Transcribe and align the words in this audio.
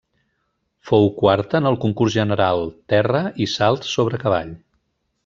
Fou 0.91 1.03
quarta 1.19 1.59
en 1.63 1.69
el 1.71 1.77
concurs 1.83 2.17
general, 2.19 2.65
terra 2.95 3.23
i 3.47 3.51
salt 3.57 3.87
sobre 3.95 4.21
cavall. 4.25 4.51